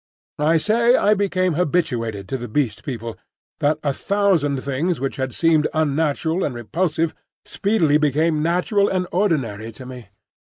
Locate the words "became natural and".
7.99-9.05